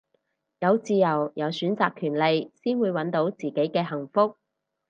[0.57, 4.35] 有自由有選擇權利先會搵到自己嘅幸福